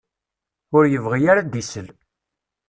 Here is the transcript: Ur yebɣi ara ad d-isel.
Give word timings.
Ur 0.75 0.83
yebɣi 0.87 1.21
ara 1.31 1.41
ad 1.41 1.47
d-isel. 1.51 1.87